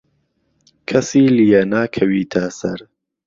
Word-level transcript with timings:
کهسی 0.89 1.23
لیێ 1.37 1.61
ناکهویتە 1.73 2.43
سهر 2.59 2.79